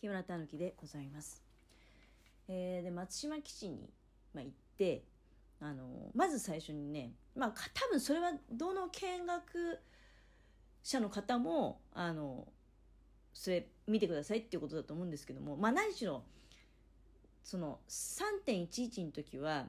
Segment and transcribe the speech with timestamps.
[0.00, 1.42] 木村たぬきでございます。
[2.48, 3.90] えーで松島基地に、
[4.32, 5.04] まあ、行って
[5.60, 9.78] あのまず最初にね、まあ、多分それはどの見学
[10.82, 12.48] 者の方もあの
[13.34, 16.22] それ見てくださいっていうことだと思うんですけども、まあ、何しろ
[17.44, 19.66] その3.11の時は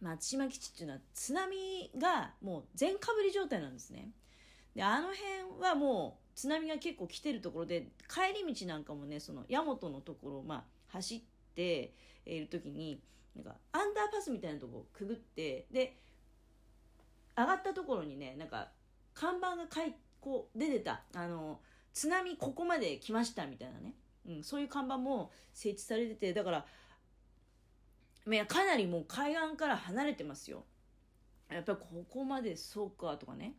[0.00, 1.56] 松島基地っていうのは津波
[1.96, 4.10] がもう全かぶり状態なんですね。
[4.74, 11.20] であの辺はもう津波が結構来てるところで帰り道なんかもねその大和のところをまあ走っ
[11.54, 11.94] て
[12.26, 13.00] いる時に
[13.34, 15.96] なんかアンダーパスみたいなとこをくぐってで
[17.36, 18.68] 上がったところにねなんか
[19.14, 21.00] 看板がかいこう出てた。
[21.14, 21.58] あの
[21.94, 23.94] 津波ここまで来ましたみたいなね、
[24.28, 26.66] うん、そういう看板も設置されててだから
[28.30, 30.64] いやかなりもう海岸から離れてますよ。
[31.50, 33.54] やっぱりここまでそうかとかね。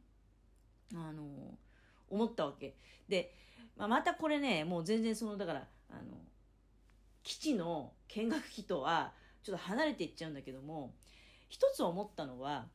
[0.93, 1.23] あの
[2.09, 2.75] 思ったわけ。
[3.07, 3.33] で、
[3.75, 6.17] まあ、またこれねもう全然そのだからあの
[7.23, 9.13] 基地の見学機とは
[9.43, 10.93] ちょっと離れていっちゃうんだけども
[11.49, 12.65] 一つ思ったのは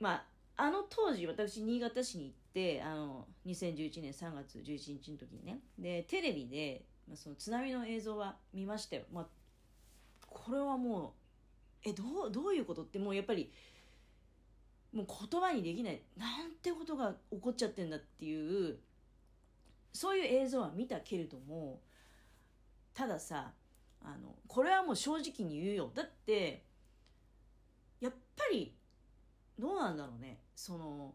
[0.00, 0.24] まあ
[0.56, 9.26] あの当時私新潟市に行ってあの2011年3月11日の時にねでテレビで、まあ、その津波の映像は見ましたよ、まあ、
[10.28, 11.14] これはも
[11.84, 13.50] うえどうどういうことってもうやっぱり
[14.92, 16.02] もう言葉にできない。
[16.16, 18.78] なんてことが起こっちゃってんだっていう
[19.92, 21.80] そういう映像は見たけれども
[22.94, 23.52] たださ
[24.02, 25.90] あのこれはもう正直に言うよ。
[25.94, 26.64] だって
[28.00, 28.74] やっぱり
[29.58, 30.38] どうなんだろうね。
[30.54, 31.14] その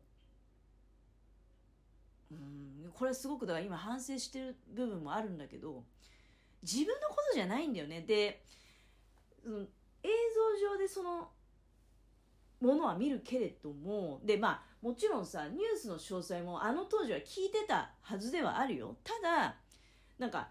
[2.31, 5.83] うんこれはすごくだから今反省してる部分もあるんだけど
[6.63, 8.01] 自分のことじゃないんだよね。
[8.01, 8.43] で
[9.43, 9.59] その
[10.03, 10.09] 映
[10.61, 11.29] 像上でその
[12.59, 18.97] ものは見るけれどもでまあもちろんさニュースの詳細もあの当時は聞いてたはずではあるよ。
[19.03, 19.55] ただ
[20.17, 20.49] なんか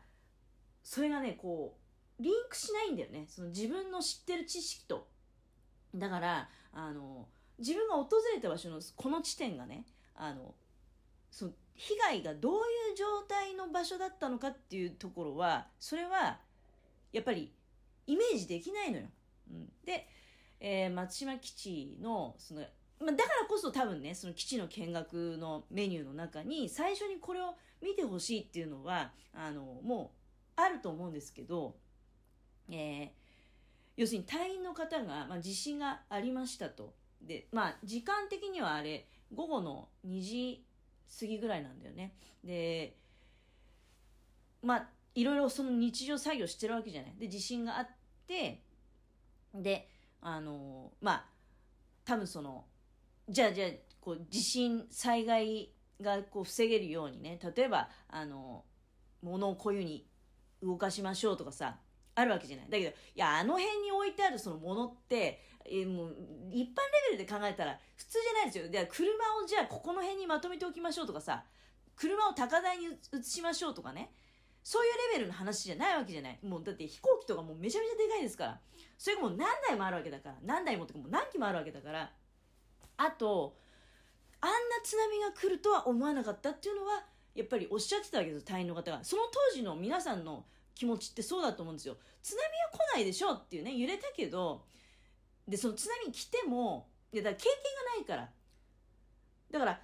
[0.82, 1.76] それがねこ
[2.18, 3.26] うリンクしないんだよね。
[3.28, 5.08] その自分の知ってる知識と。
[5.94, 7.26] だからあの
[7.58, 10.54] 自分が訪れた場所のこの地点がねあの
[11.30, 12.56] その被害がどうい
[12.94, 16.38] う状態の場所だったのかっていうところはそれは
[17.12, 17.52] やっぱり
[18.06, 19.04] イメージできないのよ。
[19.50, 20.08] うん、で、
[20.60, 22.60] えー松島基地のその、
[23.00, 30.12] まあ、だからこそ多分ねその基地の見学のメニューの中に最初にこれを見てほしいっていうのはあのも
[30.56, 31.76] うあると思うんですけど、
[32.70, 33.26] えー
[33.96, 36.94] 要するに隊員の方が、まあ、地震がありましたと。
[37.22, 40.64] でまあ時間的にはあれ午後の2時
[41.18, 42.14] 過ぎぐらいなんだよね。
[42.44, 42.96] で
[44.62, 47.14] まあいろいろその日常作業してるわけじゃない。
[47.18, 47.88] で地震があっ
[48.26, 48.62] て
[49.54, 49.88] で
[50.28, 51.24] あのまあ
[52.04, 52.64] 多分その
[53.28, 53.70] じゃあじゃあ
[54.00, 55.70] こう地震災害
[56.00, 58.64] がこう防げるようにね例えばあの
[59.22, 60.04] 物をこういうふうに
[60.64, 61.76] 動かしましょうとかさ
[62.16, 62.66] あるわけじゃない。
[62.68, 66.16] だけどいやあの辺に置いてあるそのものって、えもう
[66.50, 68.68] 一般レベルで考えたら普通じゃないですよ。
[68.68, 69.12] で車
[69.44, 71.44] をじゃあここの辺にまとめておきましょうとかさ
[71.94, 74.10] 車を高台に移しましょうとかね。
[74.64, 76.38] そういうレベルの話じゃないわけじゃない。
[76.42, 78.60] もうだって飛行機とかもうめちゃめちゃでかいですから。
[78.98, 82.10] それがもう何台もあるわけだから何台もってかもう何機もあるわけだから
[82.96, 83.56] あと
[84.40, 89.04] あんな津波が来るとは思わなかったっていうのはやっぱりおっしゃってたわけです隊員の方が。
[89.04, 91.96] その当時の皆さんの気持ちってそうだと思うんですよ。
[92.22, 92.42] 津波
[92.78, 94.64] は来ないでしょっていうね揺れたけど
[95.46, 97.52] でその津波来てもいやだから経験
[97.84, 98.30] がないから。
[99.50, 99.80] だから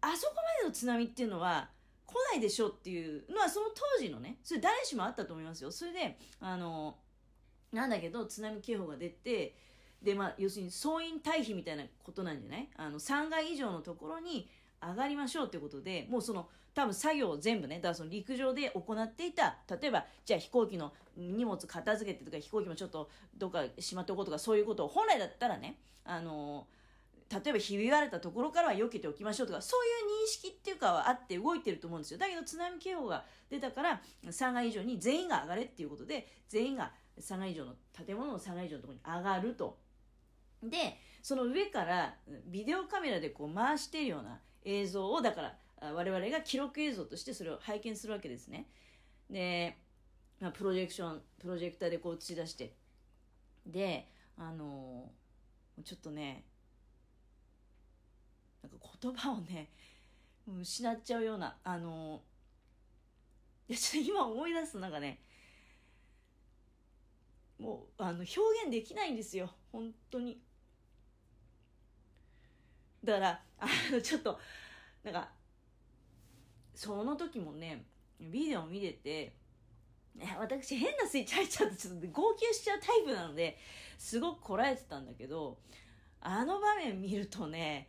[0.00, 1.70] あそこまでの津波っていうのは
[2.06, 5.70] 来ないでしょっていうのはその当時のねそれ誰しもあったと思いますよ。
[5.70, 6.96] それであの
[7.74, 9.54] なんだけど津波警報が出て
[10.02, 12.68] でまあ要するに総員退避みたいなことなんじゃない？
[12.76, 14.48] あの3階以上のところに
[14.82, 23.08] 上がりましょうってことでもうその多分作業を全部ねだからその陸上で行っていた例えばじゃあ飛行機の荷物片付けてとか飛行機もちょっと
[23.38, 26.66] どっかしまっておこうとかそういうことを本来だったらねあの
[27.30, 29.88] 例えばひび割れたところからは避けておきましょうとかそうい
[30.22, 32.18] う認識っていうかはあって動いてると思うんですよ。
[32.18, 39.78] だけど津波警報が出たから3階以上に全員が上がれっていうことで全員が3階以上の建物の3階以上のところに上がると。
[40.62, 42.16] でその上から
[42.46, 45.42] ビデオカメラでこう回しているような映像をだか
[45.80, 48.68] ら我々が記録映像としてそれを拝見するわけですね。
[49.30, 49.78] で、
[50.40, 52.74] まあ、プロジェクションプロジェクターでこう映し出して。
[53.66, 55.10] であの
[55.84, 56.44] ちょっとね
[58.62, 59.70] なんか言葉をね
[60.46, 62.22] 失っちゃうようなあの
[63.68, 65.20] いやちょっと今思い出すとなんかね
[67.64, 69.50] もうあの表現できないんですよ。
[69.72, 70.38] 本当に。
[73.02, 74.38] だからあのちょっと
[75.02, 75.30] なんか
[76.74, 77.86] その時もね
[78.20, 79.36] ビデオ見てて
[80.38, 83.58] 私変なスイッチ入っちゃってちょっと号泣しちゃうタイプなので
[83.98, 85.58] すごくこらえてたんだけど
[86.20, 87.88] あの場面見るとね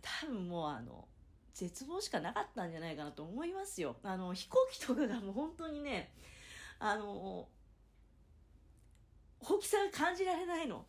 [0.00, 1.06] 多分もうあの
[1.52, 3.96] 絶望しかなかったんじゃないかなと思いますよ。
[4.02, 6.12] あの飛行機とかがもう本当にね
[6.78, 7.46] あの
[9.46, 10.86] 大きさが感じられないの。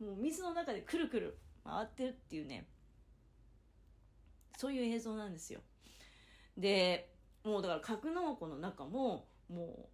[0.00, 2.66] もう水の中でくるくる回ってるっていうね。
[4.58, 5.60] そういう映像なんですよ。
[6.56, 7.08] で
[7.44, 9.88] もうだから格納庫の中もも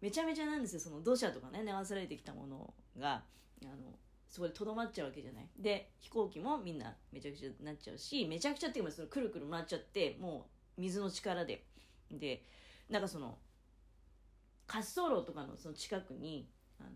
[0.00, 0.80] うめちゃめちゃなんですよ。
[0.80, 3.24] その土砂とかね流されてきたものが
[3.64, 5.48] あのそこでとどまっちゃうわけじゃない。
[5.58, 10.46] で飛行機もみんなめちゃくちゃになっちゃうしめちゃくちゃっていうかそのくるくる回っちゃっても
[10.78, 11.64] う水の力で。
[12.10, 12.42] で
[12.88, 13.36] なんかその
[14.68, 16.48] 滑走路とかのその近くに
[16.78, 16.90] あの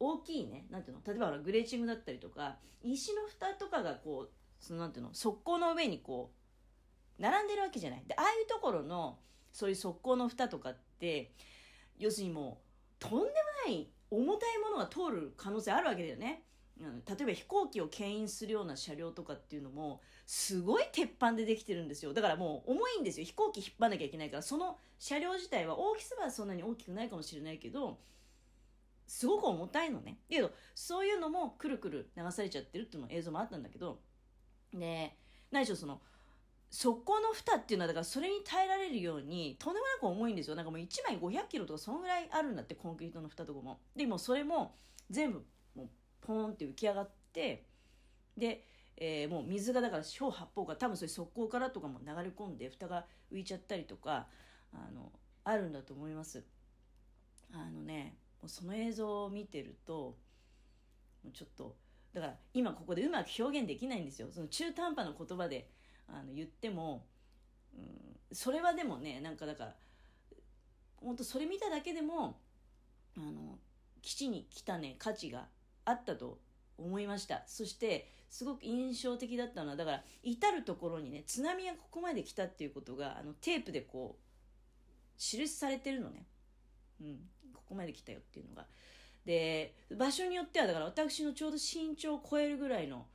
[0.00, 6.32] 大きいねなんていうの例えばグレーチングだったりとか石の蓋とかがこうそのなんていうの側溝の上にこ
[7.18, 9.18] う並んでるわけじゃないでああいうところの
[9.52, 11.32] そういう側溝の蓋とかって
[11.98, 12.58] 要するにも
[13.00, 13.28] うとんでも
[13.66, 16.42] ない重たいものが通る可能性あるわけだよね。
[16.88, 22.12] 例えば飛行機を牽引するような車両とかっていうのもすごい鉄板でできてるんですよ。
[22.12, 23.26] だからもう重いんですよ。
[23.26, 27.98] 飛行機引っ張んなきゃいけないからその車両自体は大きさはそんなに大きくないかもしれないけど
[29.06, 30.18] すごく重たいのね。
[30.30, 34.00] だけどそういうのもくるくる流されちゃってるっていうの映像もあったんだけど
[34.72, 35.16] で
[35.50, 36.00] 何でしろその
[36.70, 40.56] 側溝の蓋っていうのはだからそれに耐えられるようにとんでもなく重いんですよ。
[40.56, 43.78] なんかもう1枚500キロとかそんぐらいあるんだってコンクリートの蓋とかも。
[43.94, 44.74] でもそれも
[45.10, 45.44] 全部
[46.22, 47.64] ポーンって浮き上がって
[48.36, 48.64] で、
[48.96, 54.26] えー、もう水がだから四方八方から多分そういう側溝からとかも流れ込んで蓋が浮いちゃったりとか
[54.72, 55.12] あの
[55.44, 56.44] あるんだと思います。
[57.52, 60.16] あのねもうその映像を見てると
[61.22, 61.76] もうちょっと
[62.14, 64.28] だから今ここでうまく表現できないんですよ。
[64.32, 65.68] その中途半端な言葉で
[66.08, 67.06] あの言っても、
[67.76, 69.74] うん、それはでもねなんかだから
[70.96, 72.38] 本当それ見ただけでも
[73.16, 73.58] あの
[74.00, 75.46] 基地に来たね価値が
[75.84, 76.38] あったと
[76.78, 77.42] 思いました。
[77.46, 84.22] そしてすごく印象的だったのはだから至る所にね津波がここまで来たっていうことがあのテープでこう
[85.18, 86.26] 印されてるのね、
[87.00, 87.16] うん、
[87.52, 88.66] ここまで来たよっていうのが。
[89.24, 93.06] で場所によってはだから私のちょうど身長を超えるぐらいの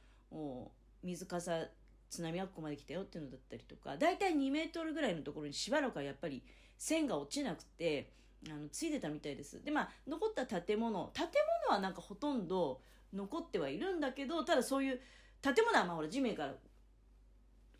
[1.03, 1.65] 水かさ
[2.09, 6.43] 津波がここまで来たよっていうのだったりとか大体2メートルぐらいのところにしばらくはやっぱり
[6.77, 8.11] 線が落ちなくて
[8.45, 9.63] あのついてたみたいです。
[9.63, 11.25] でまあ残った建物建
[11.69, 12.81] 物はなんかほとんど
[13.13, 14.99] 残ってはいるんだけどただそういう
[15.41, 16.53] 建物はまあほら地面から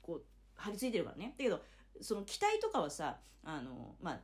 [0.01, 0.21] こう
[0.55, 1.35] 張り付いてるからね。
[1.37, 1.61] だけど
[2.01, 4.19] その機体とかはさあのまあ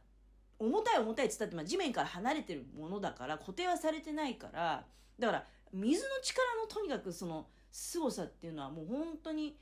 [0.59, 4.85] 重たい重たいっつったって、まあ、地面から離れてるものだから固定はされてないから
[5.19, 9.57] だから水の力のとにかくその凄さっていうのはもう本当に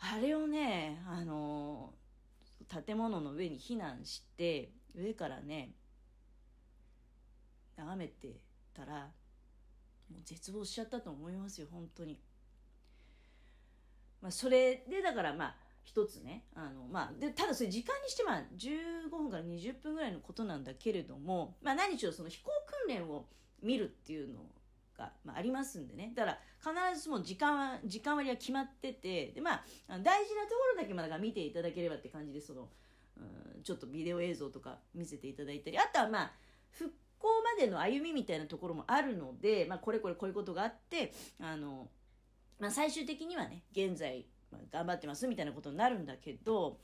[0.00, 1.92] あれをねあの
[2.68, 5.72] 建物の上に避難して上からね
[7.76, 8.40] 眺めて
[8.74, 9.10] たら
[10.10, 12.18] もう絶望しちゃったと思いますよ本当に。
[14.20, 15.54] まあ、それでだからまあ
[15.84, 22.50] 一つねあの、まあ、でただそれ時間にしてまあ15分から20分ぐらいのことなんだけれども、まあ、何しろその飛行
[22.86, 23.26] 訓練を
[23.62, 24.40] 見るっていうの
[24.98, 26.12] が、まあ、ありますんでね。
[26.14, 26.38] だから
[26.92, 32.68] 必ずもう時間は時間割は決まっててで、まあ、大事なところだけまだ見ていただければって感じでその
[33.16, 36.32] うんちょっとビデオ映像とか見せていただいたりあとはまあ
[36.70, 41.88] 復興までの歩みみたいなところもあるので、まあ、これこれこういうことがあってあの、
[42.58, 46.78] まあ、最終的にはね現在ま、頑張ってますみたいなことになるんだけど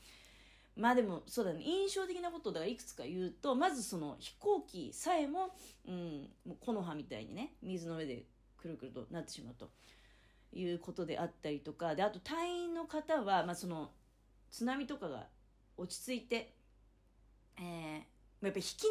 [0.76, 1.62] まあでもそうだね。
[1.62, 5.50] 印象的なことだからいくつか言うとまずその飛行機さえも,、
[5.86, 8.24] うん、もう木の葉みたいにね水の上で
[8.56, 9.70] くるくるとなってしまうと
[10.52, 13.92] いうことであったりとかであと隊員の方は、まあ、その
[14.50, 15.26] 津波とかが
[15.76, 16.54] 落ち着いて、
[17.58, 18.84] えー、やっぱ引き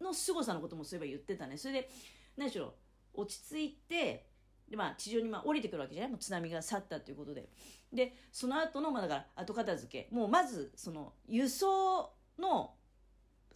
[0.00, 1.56] 波の凄さのこともそういえば言ってたね。
[1.56, 1.90] それで
[2.36, 2.74] 何しろ
[3.14, 4.31] 落ち着いて
[4.72, 6.10] でまあ地上にまあ降りてくるわけじゃない？
[6.10, 7.50] もう津波が去ったということで。
[7.92, 10.14] でその後のまあだから後片付け。
[10.14, 12.72] もうまずその輸送の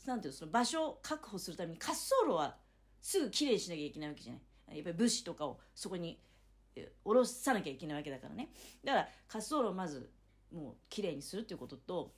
[0.04, 0.38] なんていうの？
[0.38, 2.56] その場所を確保するために滑走路は
[3.00, 4.76] すぐきれいにしなきゃいけないわけじゃない？
[4.76, 6.20] やっぱり物資とかをそこに
[6.74, 8.50] 下ろさなきゃいけないわけだからね。
[8.84, 10.10] だから滑走路をまず
[10.54, 12.12] もうきれいにするっていうことと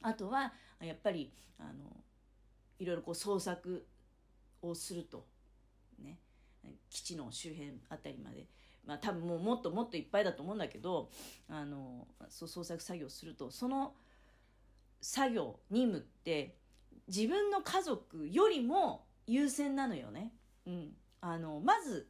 [0.00, 1.70] あとはやっぱりあの
[2.78, 3.86] いろいろこう捜索
[4.62, 5.30] をすると。
[6.90, 8.46] 基地の周辺あたりまで
[8.86, 11.10] まあ多分もうもっともっといっぱいだと思うんだけど
[11.48, 13.94] あのそう創作作業するとその
[15.00, 16.56] 作業任務って
[17.08, 20.32] 自分の家族よりも優先なのよね。
[20.66, 22.08] うん、あのまず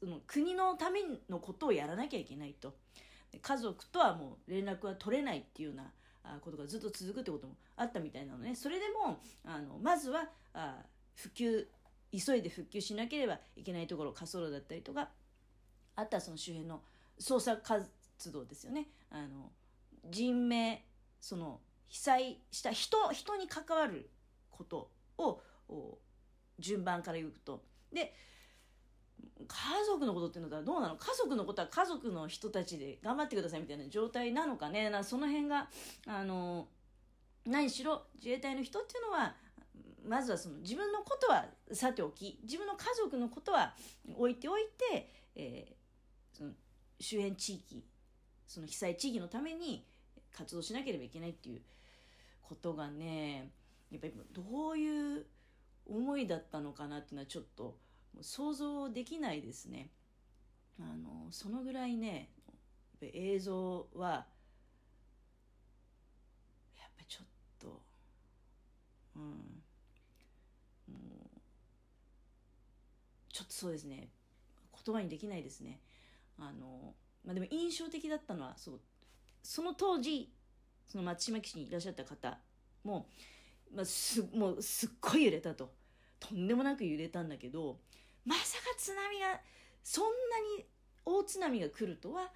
[0.00, 2.74] その国のためのことをやらなきゃいけないと。
[3.42, 5.92] 家族とはもう連絡は取れないっていうような
[6.40, 10.78] ことがずっと続くってこともあったみたいなのねそれでもあのまずはあ
[11.14, 11.68] 復旧
[12.12, 15.08] 急いで復旧しなければいけないところ滑走路だったりとか
[15.96, 16.82] あとはその周辺の
[17.20, 17.88] 捜査活
[18.32, 18.88] 動ですよね。
[19.10, 19.50] あの
[20.08, 20.84] 人命
[21.20, 24.08] その被災した人人に関わる
[24.50, 25.40] ことを
[26.58, 27.62] 順番から言うと。
[27.92, 28.14] で
[29.46, 30.96] 家族のことっていうのはどうなの？
[30.96, 34.88] 家族のことは家族の人たちで頑張ってくださいみたいな状態なのかね。
[34.88, 35.68] なその辺が
[36.06, 36.68] あの
[37.44, 39.34] 何しろ自衛隊の人っていうのは
[40.06, 43.74] まずはその自分のことはさておき自分の家族のことは
[44.16, 46.50] 置いておいて、えー、その
[46.98, 47.84] 周辺地域
[48.46, 49.84] その被災地域のために
[50.32, 51.60] 活動しなければいけないっていう
[52.42, 53.50] ことがね
[53.90, 55.26] やっぱりどういう
[55.86, 57.76] 思いだったのかなっていうのはちょっと
[58.20, 59.90] 想像できないですね。
[60.78, 62.30] あのそのぐらいね
[63.02, 64.26] 映像はや
[66.86, 67.26] っぱちょっ
[67.58, 67.82] と
[69.16, 69.28] うんも
[70.88, 70.92] う
[73.40, 74.08] ちょっとそうですね。
[74.84, 75.80] 言葉にできないですね。
[76.38, 76.94] あの
[77.24, 78.80] まあ、でも印象的だったのはそう
[79.42, 80.30] その当時
[80.86, 82.38] その松島基地にいらっしゃった方
[82.84, 83.06] も,、
[83.74, 85.72] まあ、すもうすっごい揺れたと。
[86.18, 87.78] とんでもなく揺れたんだけど
[88.26, 89.40] まさか津波が
[89.82, 90.10] そんな
[90.58, 90.66] に
[91.06, 92.30] 大津波が来るとは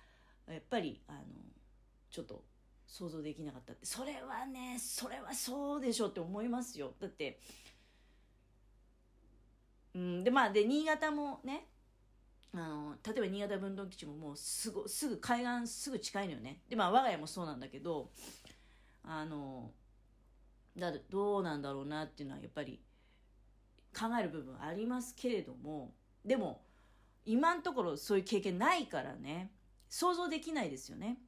[0.48, 1.20] やっぱりあの
[2.10, 2.42] ちょっと
[2.86, 3.84] 想像できなかったって。
[3.84, 6.94] それはねそれはそうでしょって思いますよ。
[6.98, 7.38] だって
[9.94, 10.24] うん。
[10.24, 11.66] でまあで新潟もね
[12.52, 16.60] あの例えば新潟分屯基地ももうすぐすぐ海岸すぐ近いのよね。
[16.68, 18.10] でまあ我が家もそうなんだけど
[19.02, 19.72] あの
[20.76, 22.80] だどうなんだろうなっていうのはやっぱり
[23.96, 26.62] 考える部分ありますけれどもでも
[27.24, 29.50] 今のところそういう経験ないからね
[29.88, 31.18] 想像できないですよね。